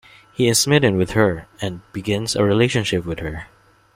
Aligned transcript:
He 0.33 0.47
is 0.47 0.57
smitten 0.57 0.97
with 0.97 1.11
her 1.11 1.47
and 1.61 1.81
begins 1.93 2.35
a 2.35 2.43
relationship 2.43 3.05
with 3.05 3.19
her. 3.19 3.45